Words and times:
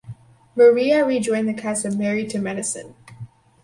Mariah 0.55 1.05
rejoined 1.05 1.47
the 1.47 1.53
cast 1.53 1.85
of 1.85 1.95
"Married 1.95 2.31
to 2.31 2.39
Medicine". 2.39 2.95